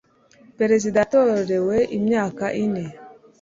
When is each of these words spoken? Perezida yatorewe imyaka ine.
Perezida 0.57 0.95
yatorewe 1.01 1.77
imyaka 1.97 2.45
ine. 2.63 2.85